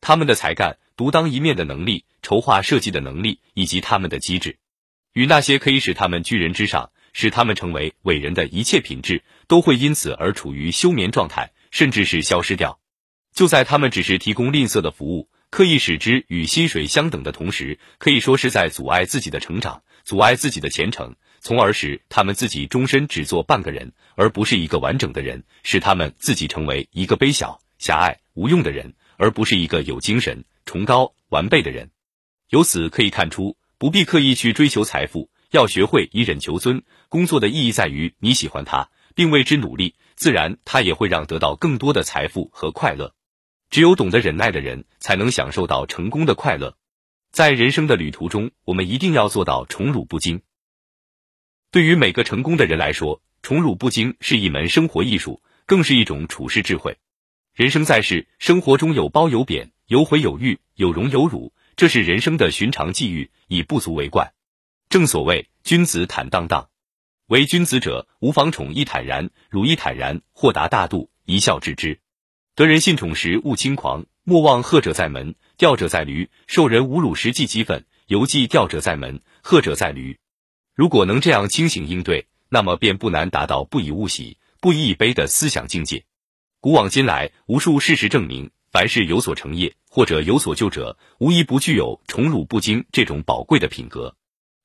[0.00, 4.58] 他们的才干、独当一面的能力、筹划设计的能力以及他们的机智，
[5.12, 12.78] 与那些可以使他们居人之上、使他们成为伟人的一切品质，都会因此而处于休眠状态，甚至是消失掉。
[13.34, 28.94] 就在他们只是提供吝啬的服务，刻意使之与薪水相等的同时，可以说是在阻碍自己的成长，阻碍自己的前程，从而使他们自己终身只做半个人，而不是一个完整的人，使他们自己成为一个卑小、狭隘、无用的人。
[29.20, 31.90] 而不是一个有精神、崇高、完备的人。
[32.48, 36.82] 由此可以看出，不必刻意去追求财富，要学会以忍求尊。
[37.10, 43.14] 工作的意义在于你喜欢它，并为之努力，自然它也会让得到更多的财富和快乐。
[43.68, 46.78] 只有懂得忍耐的人，才能享受到成功的快乐。
[47.30, 50.40] 在人生的旅途中，我们一定要做到宠辱不惊。
[51.70, 56.96] 对于每个成功的人来说，宠辱不惊是一门生活艺术，更是一种处世智慧。
[57.54, 64.32] 人生在世，生活中有褒有贬，有毁有誉，有荣有辱，这是人生的寻常际遇，已不足为怪。
[64.88, 66.68] 正所谓君子坦荡荡，
[67.26, 71.98] 为君子者，无妨宠亦坦然，辱亦坦然，豁达大度，一笑置之。
[72.54, 80.18] 得人信宠时勿轻狂，莫忘贺者在门，吊者在驴；受人侮辱时忌激愤，犹记吊者在门，贺者在驴。
[80.74, 86.04] 如果能这样清醒应对，那么便不难达到不以物喜，不以己悲的思想境界。
[86.62, 94.14] 古往今来，无数事实证明，凡是有所成业或者有所就者，无一不具有宠辱不惊这种宝贵的品格。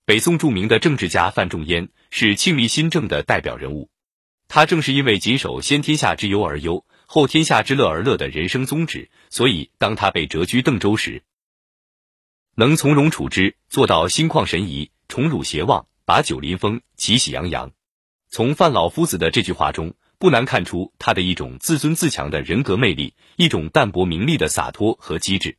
[0.03, 3.89] 北宋著名的政治家范仲淹是庆历新政的代表人物，
[4.49, 11.23] 他正是因为谨守先天下之忧而忧，后天下之乐而乐的人生宗旨，所以当他被谪居邓州时，
[12.55, 17.71] 能从容处之，做到心旷神怡，宠辱偕忘，把酒临风，其喜洋洋。
[18.27, 19.95] 从范老夫子的这句话中。
[20.17, 25.57] 不难看出他的一种自尊自强的人格魅力，一种淡泊名利的洒脱和机智。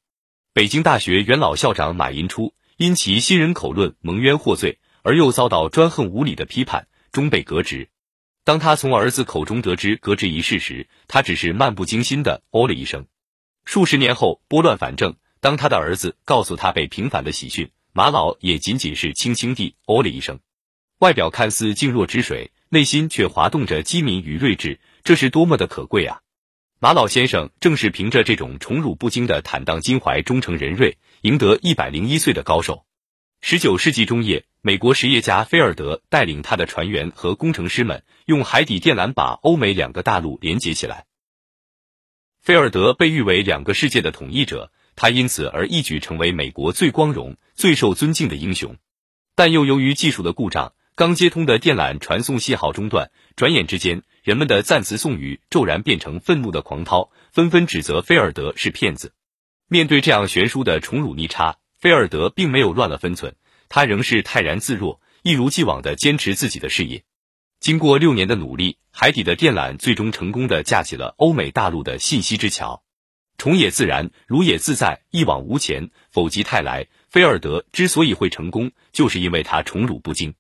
[0.52, 7.88] 北京大学元老校长马寅初因其新人口论蒙冤获罪，而又遭到专横无理的批判，终被革职。
[8.44, 13.06] 当他从儿子口中得知革职一事时，他只是漫不经心的哦了一声。
[13.64, 20.38] 数十年后拨乱反正，当他的儿子告诉他被平反的喜讯，马老也仅仅是轻轻地哦了一声。
[21.00, 22.50] 外表看似静若止水。
[22.76, 26.20] 内心却滑动着机敏与睿智，这是多么的可贵啊！
[26.78, 32.84] 马老先生正是凭着这种宠辱不惊的坦荡襟怀、忠诚仁瑞，赢得一百零一岁的高寿。
[33.40, 41.06] 十九世纪中叶，美国实业家菲尔德带领他的船员和工程师们，用海底电缆把欧美两个大陆连接起来。
[42.42, 48.76] 菲尔德被誉为两个世界的统一者，他因此而一举成为美国最光荣、最受尊敬的英雄。
[49.34, 50.74] 但又由于技术的故障。
[50.96, 59.12] 刚接通的电缆传送信号中断，转眼之间，人们的赞词颂语骤然变成愤怒的狂涛，纷纷指责菲尔德是骗子。
[59.68, 63.34] 面对这样悬殊的宠辱逆差，菲尔德并没有乱了分寸，
[63.68, 67.04] 他仍是泰然自若，一如既往的坚持自己的事业。
[67.60, 72.82] 经过六年的努力，海底的电缆最终成功的架起了欧美大陆的信息之桥。
[73.36, 76.86] 宠也自然，辱也自在，一往无前，否极泰来。
[77.10, 80.34] 菲尔德之所以会成功，就是因为他宠辱不惊。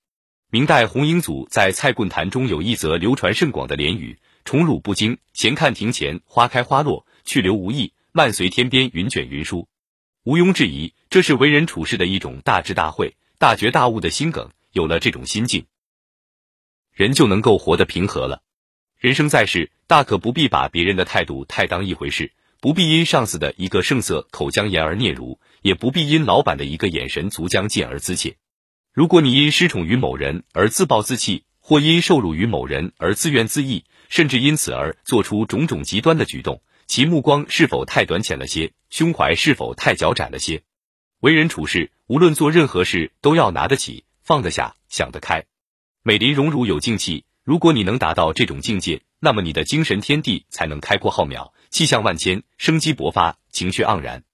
[0.48, 9.68] 明代洪英祖在《菜棍坛》中有一则流传甚广的联语：“宠辱不惊，闲看庭前花开花落；去留无意，漫随天边云卷云舒。”
[10.22, 14.50] 毋庸置疑，这是为人处事的一种大智大慧、大觉大悟的心梗。
[14.72, 15.64] 有了这种心境，
[16.92, 18.42] 人就能够活得平和了。
[18.98, 28.36] 人生在世，大可不必把别人的态度太当一回事，不必因上司的一个盛色口将言而嗫嚅，也不必因老板的一个眼神足将见而滋切。
[28.96, 38.72] 如果你因失宠于某人而自暴自弃，或因受辱于某人而自怨自艾，甚至因此而做出种种极端的举动，其目光是否太短浅了些？
[38.88, 40.62] 胸怀是否太狭窄了些？
[41.20, 45.44] 为人处事，无论做任何事，都要拿得起，放得下，想得开。
[46.02, 54.24] 美林荣辱有静气，如果你能达到这种境界，那么你的精神天地才能开阔浩渺，气象万千，生机勃发，情绪盎然。